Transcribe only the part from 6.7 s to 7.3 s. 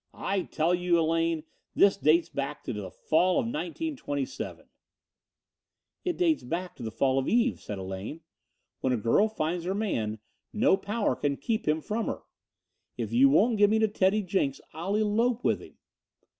to the fall of